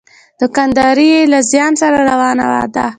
دوکانداري 0.39 1.07
یې 1.13 1.21
له 1.31 1.39
زیان 1.51 1.73
سره 1.81 1.97
روانه 2.09 2.45
ده. 2.75 2.85